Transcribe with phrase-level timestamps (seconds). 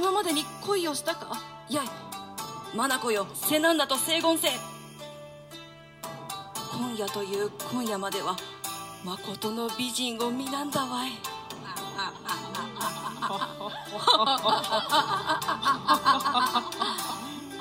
[0.00, 1.36] 今までに恋をしたか？
[1.68, 1.86] やい
[2.74, 4.48] 眼よ瀬なんだと生言せ
[6.72, 8.34] 今夜という今夜までは
[9.04, 11.10] 誠の美人を見なんだわい。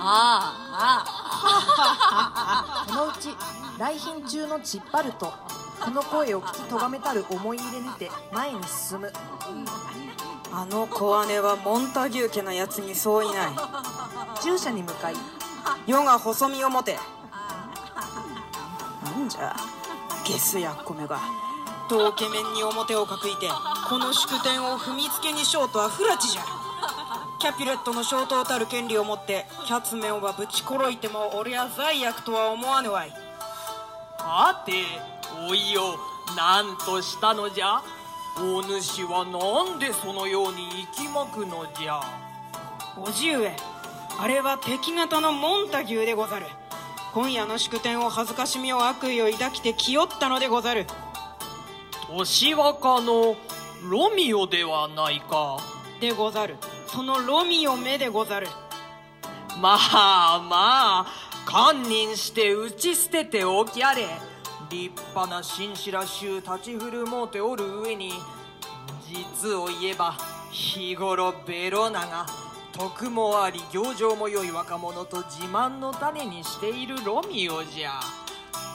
[0.00, 1.04] あ
[2.38, 3.30] あこのうち
[3.78, 5.32] 来賓中のチッパルと
[5.82, 9.12] この声を聞きとがめたる思い入れにて前に進む。
[10.52, 13.52] あの小姉はモンタギュー家のやつにそういない。
[14.42, 15.14] 従者に向かい
[15.86, 16.96] 世が細身を持て。
[19.04, 19.54] なんじゃ？
[20.26, 21.20] ゲスやっこめが。
[21.88, 23.48] ドケメンに表を隠いて
[23.88, 26.42] この祝典を踏みつけにしようとは不埒じゃ。
[27.40, 33.12] キャピュレットの消灯たる権利を持ってキャツメオはぶちころいても俺は罪悪とは思わぬわい。
[34.18, 34.72] はて
[35.48, 35.98] おいよ
[36.36, 37.82] 何としたのじゃ。
[38.36, 42.00] お主はなんでそのように息巻くのじゃ。
[42.96, 43.54] おじ上
[44.18, 46.46] あれは敵方のモンタギューでござる。
[47.14, 50.86] 今夜の祝典を恥ずかしみを悪意を抱きて気負ったのでござる。
[52.08, 53.36] 年若の
[53.88, 55.58] ロミオではないか。
[56.00, 56.56] でござる。
[56.86, 58.48] そのロミオめでござる。
[59.60, 61.06] まあまあ
[61.46, 64.06] 堪忍して打ち捨てておきゃれ
[64.70, 68.12] 立派な紳士らしゅう立ち振るもうておる上に
[69.06, 70.14] 実を言えば
[70.50, 72.26] 日頃ベロナが
[72.72, 78.00] 徳もあり行情も良い若者と自慢の種にしているロミオじゃ。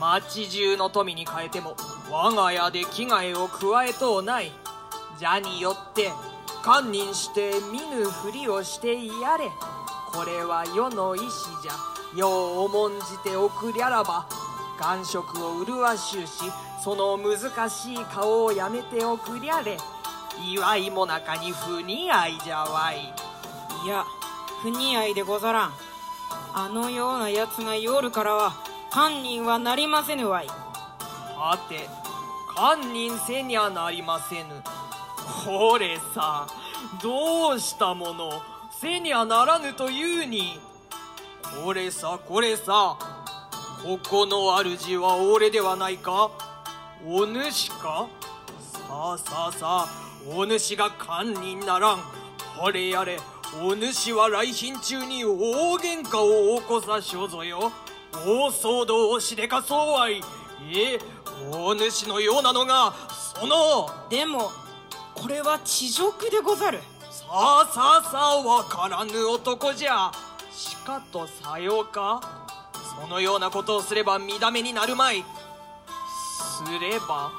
[0.00, 1.76] 町中の富に変えても
[2.10, 4.50] 我が家で危害を加えとうない。
[5.18, 6.10] じゃによって
[6.64, 9.50] 堪忍して見ぬふりをしてやれ。
[10.10, 11.24] これは世の意志
[11.62, 11.72] じゃ。
[12.16, 14.26] 世を重んじておくりゃらば
[14.78, 16.32] 感触を麗しゅうし
[16.82, 19.78] その難しい顔をやめておくりゃれ。
[20.52, 23.14] 祝いも中に不似合いじゃわい。
[23.84, 24.04] いや
[24.62, 25.72] 不似合いでござらん。
[26.54, 28.52] あのようなやつがいおるからは
[28.90, 30.46] 堪忍はなりませぬわい。
[30.46, 31.88] はて
[32.56, 34.62] 堪忍せにゃなりませぬ。
[35.44, 36.46] これさ
[37.02, 38.42] どうしたもの？
[38.80, 40.58] せにゃならぬというに。
[41.62, 42.96] これさこれさ
[43.84, 46.30] ここの主は俺ではないか？
[47.06, 48.08] お主か？
[48.58, 49.88] さあさあさあ
[50.26, 51.98] お主が堪忍ならん。
[52.58, 53.18] これやれ
[53.62, 57.72] お主は来賓中に大喧嘩を起こさしょぞよ。
[58.14, 60.22] 大騒動をしでかそうはい。
[60.74, 60.98] え
[61.52, 62.94] お主のようなのが
[63.36, 64.50] そのでも
[65.14, 66.78] これは地辱でござる。
[67.10, 70.10] さあさあさあわからぬ男じゃ。
[70.50, 72.43] しかとさようか？
[73.00, 75.24] そのようなことをすれば見だめになるまい。
[76.56, 77.30] すれば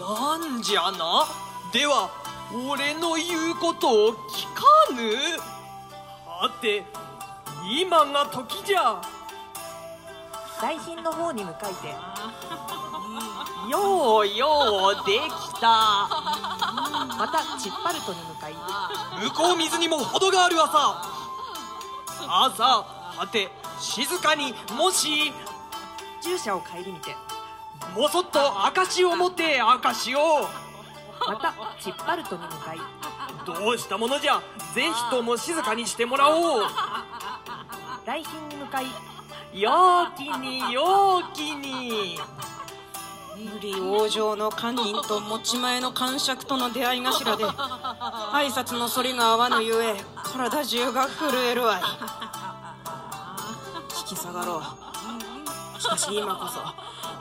[0.00, 1.26] なんじゃな？
[1.72, 2.10] では
[2.68, 4.62] 俺の言うことを聞か
[4.94, 5.16] ぬ？
[6.26, 6.84] はて
[7.80, 9.00] 今が時じゃ。
[10.60, 11.94] 来賓の方に向かいて。
[13.70, 16.08] ようようできた。
[17.16, 18.54] またチッパルトに向かい。
[19.22, 21.02] 向こう水にも程があるわさ
[22.56, 22.84] さ
[23.16, 23.48] あさあはて
[23.80, 25.32] 静かにもし
[26.22, 27.14] 従者を顧みて
[27.94, 30.48] もそっと証を持って証を。
[31.26, 32.78] またチッパルトに向かい。
[33.46, 34.42] どうしたものじゃ
[34.74, 36.62] ぜひとも静かにしてもらおう。
[38.04, 38.86] 来賓に向かい
[39.52, 39.70] 陽
[40.16, 42.18] 気に陽気に。
[43.36, 51.82] 無理往生の堪忍と持ち前の感触との出会い頭で挨拶の反りが合わぬゆえ体中が震えるわい
[54.04, 55.80] 引き下がろう。
[55.80, 56.60] しかし今こそ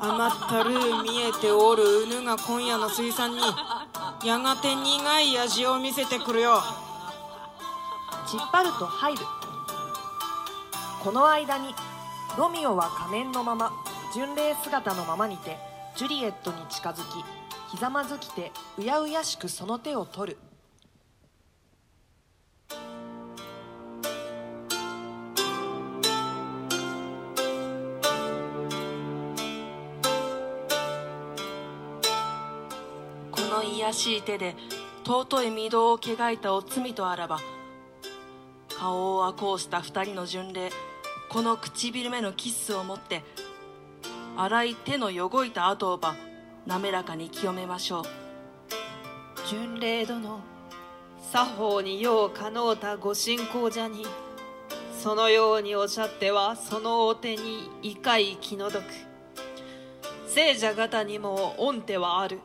[0.00, 0.70] 余ったる
[1.02, 3.38] 見えておる犬が今夜の水産に
[4.24, 6.62] やがて苦い味を見せてくるよ。
[8.28, 9.18] チッパルト入る。
[11.02, 11.74] この間に
[12.36, 13.72] ロミオは仮面のまま
[14.14, 15.56] 巡礼姿のままにて
[15.96, 17.24] ジュリエットに近づき
[17.70, 20.38] ひざまずきてうやうやしくその手を取る。
[33.88, 34.54] この卑しい手で
[35.06, 37.40] 尊い御堂を汚いたお罪とあらば
[38.68, 40.68] 顔をあこうした二人の巡礼
[41.30, 43.22] この唇目のキッスをもって
[44.36, 46.16] 荒い手の汚いた跡をば
[46.66, 48.04] 滑らかに清めましょう
[49.48, 50.40] 巡礼殿
[51.32, 54.04] 作法にようかのうたご信仰者に
[55.02, 58.84] そのようにおっしゃってはそのお手に異界気の毒。
[60.26, 62.40] 聖者方にも御手はある。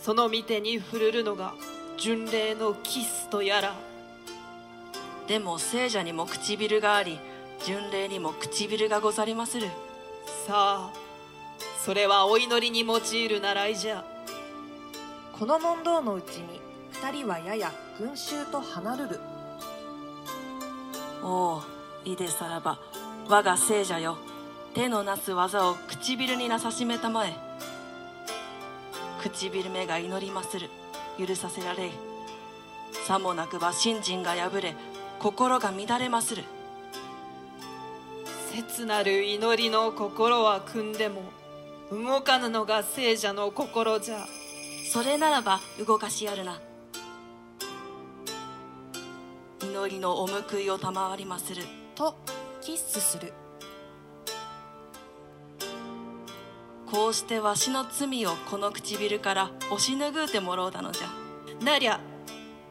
[0.00, 1.54] その見てに触るるのが
[1.96, 3.74] 巡礼のキスとやら。
[5.26, 7.18] でも聖者にも唇があり
[7.64, 9.68] 巡礼にも唇がござりまする。
[10.46, 10.92] さあ
[11.84, 14.04] それはお祈りに用いる習いじゃ。
[15.38, 16.60] この問答のうちに
[16.92, 19.20] 二人はやや群衆と離るる。
[21.22, 21.62] おお
[22.04, 22.78] いでさらば。
[23.28, 24.16] 我が聖者よ。
[24.74, 27.47] 手のなす技を唇になさしめたまえ
[29.22, 30.68] 唇目が祈りまする。
[31.18, 31.88] 許させられ。
[31.88, 31.90] い
[33.06, 34.74] さもなくば信心が破れ。
[35.18, 36.44] 心が乱れまする。
[38.52, 41.22] 切なる祈りの心は組んでも
[41.92, 44.26] 動かぬのが聖者の心じゃ。
[44.90, 46.60] それならば動かしやるな。
[49.60, 51.64] 祈りのお報いを賜りまする。
[51.94, 52.16] と
[52.60, 53.32] キッスする
[56.90, 61.08] こうしてわしの罪をこの唇から押し拭うてもろうたのじゃ。
[61.64, 62.00] なりゃ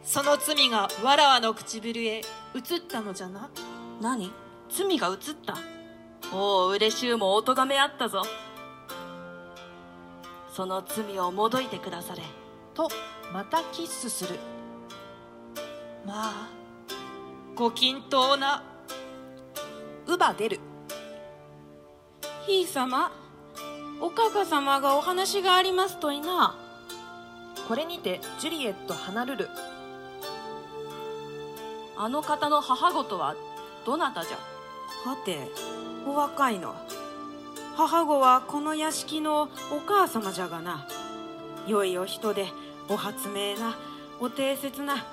[0.03, 2.21] その罪がわらわの唇へ
[2.55, 3.49] 移ったのじゃな。
[4.01, 4.31] 何？
[4.69, 5.57] 罪が移った？
[6.33, 8.23] おお嬉しゅうもお咎めあったぞ。
[10.51, 12.23] その罪をもどいてくだされ。
[12.73, 12.89] と
[13.31, 14.39] またキッスする。
[16.05, 16.49] まあ
[17.55, 18.63] ご均等な。
[20.07, 20.59] 乳母出る。
[22.47, 23.11] ひい様
[23.99, 26.55] おかか様がお話がありますといな。
[27.67, 29.49] これにてジュリエット離るる。
[31.97, 33.35] あの方の母ごとは
[33.85, 34.37] どなたじゃ？
[35.09, 35.49] はて
[36.05, 36.75] お若いの。
[37.75, 40.87] 母子はこの屋敷のお母様じゃがな。
[41.67, 42.47] 良いお人で
[42.89, 43.75] お発明な
[44.19, 45.05] お定説な。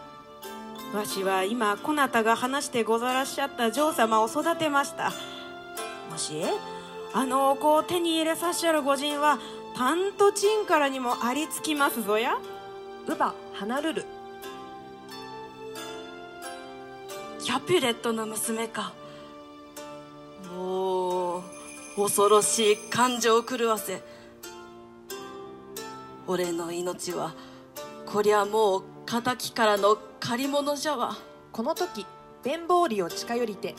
[0.94, 5.10] わしは今こなたが話してござらっしゃった嬢様を育てました。
[6.10, 6.42] もし
[7.16, 9.38] あのお子を手に入れさっしゃる御人は
[9.76, 12.38] タントチンからにもありつきますぞや。
[13.06, 14.04] 乳母離るる。
[17.38, 18.92] キャピュレットの娘か。
[20.58, 21.42] お
[21.96, 24.02] お恐ろしい感情狂わせ。
[26.26, 27.32] 俺の命は
[28.06, 31.16] こりゃもう敵からの借り物じゃわ。
[31.52, 32.06] この時
[32.42, 33.76] 弁坊里を近寄りて。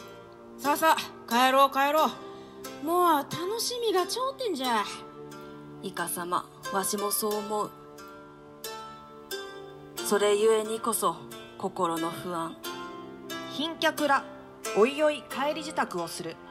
[0.57, 2.24] さあさあ帰ろう帰ろう
[2.83, 4.83] もう楽しみが頂点じゃ。
[5.81, 7.71] イカ様わしもそう思う。
[9.97, 11.15] それゆえにこそ
[11.57, 12.55] 心の不安。
[13.57, 14.23] 賓客ら
[14.77, 16.35] おいおい帰り支度をする。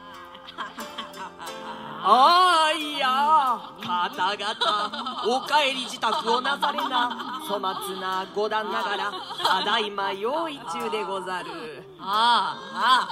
[2.06, 9.12] あーいや方々お帰り支度をなされな粗末なご旦那がら
[9.44, 11.50] ただいま用意中でござる。
[12.00, 13.08] ああ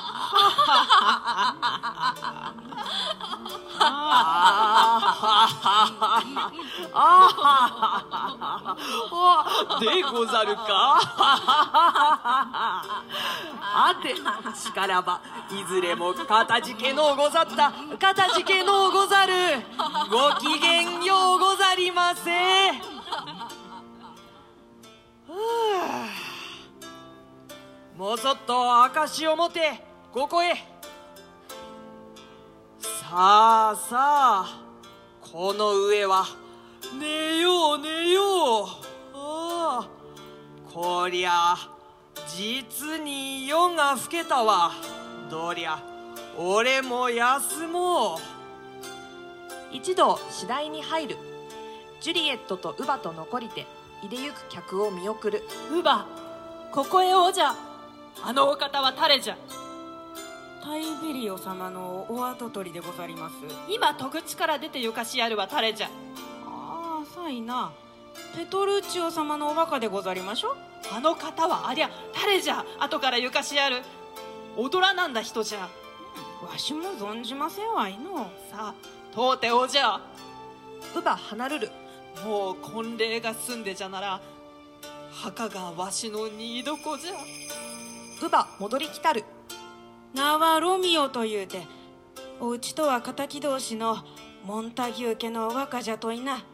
[6.94, 8.76] あ
[9.80, 11.00] でござるか
[13.74, 14.14] あて
[14.58, 15.20] しからば
[15.50, 19.32] いずれもかたじけのうござったかたじけのうござる
[20.10, 22.91] ごきげんようござりませ
[27.96, 29.80] もうちょっと証を持て
[30.12, 30.54] ここへ。
[32.80, 34.64] さあさあ
[35.20, 36.24] この上は。
[36.98, 38.66] 寝よう寝よう。
[39.14, 39.88] ああ
[40.72, 41.56] こりゃ
[42.26, 44.72] 実に夜が更けたわ。
[45.30, 45.82] どりゃ
[46.36, 48.18] 俺も休もう。
[49.70, 51.16] 一同次第に入る。
[52.00, 53.66] ジュリエットと乳母と残りて
[54.02, 55.42] いでゆく客を見送る。
[55.70, 56.06] 乳母
[56.72, 57.54] ここへおじゃ。
[58.24, 59.36] あのお方は誰じゃ。
[60.62, 63.34] タイベリオ様のお跡取りでござります。
[63.68, 65.88] 今戸口から出てゆかしやるは誰じゃ。
[66.46, 67.72] ああさいな。
[68.36, 70.56] ペトルッチオ様のおバカでござりましょ
[70.92, 72.64] あの方はありゃ誰じゃ。
[72.80, 73.82] 後からゆかしやる。
[74.56, 75.68] 踊らなんだ人じゃ。
[76.44, 78.30] わしも存じませんわいの。
[78.50, 78.74] さあ
[79.14, 80.00] 問うておじゃ。
[80.92, 81.70] 乳母離るる
[82.24, 84.20] もう婚礼が済んでじゃなら
[85.10, 87.12] 墓がわしの二どこじゃ。
[88.18, 89.24] 乳母戻り来たる。
[90.14, 91.62] 名はロミオというて
[92.40, 93.96] おうちとは敵同士の
[94.44, 96.44] モンタギュー家の若じゃといな。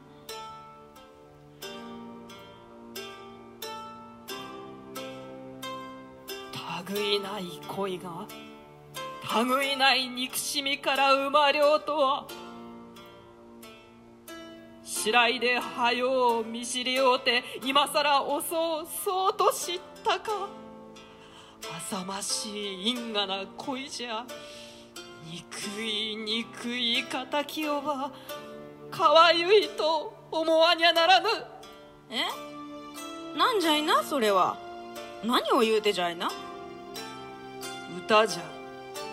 [6.91, 8.27] 類ない恋が
[9.45, 12.27] 類ない憎しみから生まれようとは
[15.01, 20.49] 白いではよう見知りようて今さら遅うそうと知ったか。
[21.91, 24.27] 浅ましい因果な恋じゃ
[25.25, 28.11] 憎い憎い敵をは
[28.91, 31.29] かわゆいと思わにゃならぬ。
[32.11, 32.25] え？
[33.39, 34.57] なんじゃいなそれは。
[35.25, 36.29] 何を言うてじゃいな。
[38.05, 38.43] 歌じゃ。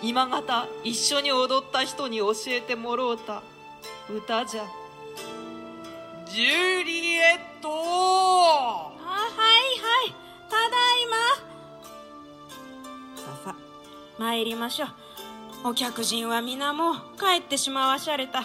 [0.02, 3.42] 今方一緒に踊った人に教えてもろうた。
[4.10, 4.64] 歌じゃ
[6.36, 6.44] ジュ
[6.84, 7.70] リエット。
[7.70, 9.40] あはい
[9.80, 10.12] はい。
[10.50, 11.16] ただいま。
[13.16, 13.54] ささ。
[14.18, 14.86] 参りましょ
[15.64, 15.68] う。
[15.70, 18.42] お客人は皆もう帰ってしまわしゃれた。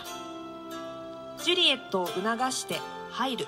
[1.44, 2.80] ジュリエットを促して
[3.10, 3.48] 入る。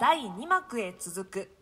[0.00, 1.59] 第2幕へ続く